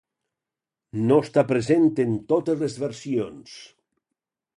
No 1.09 1.17
està 1.25 1.43
present 1.51 1.85
en 2.05 2.15
totes 2.31 2.63
les 2.65 2.79
versions. 2.85 3.55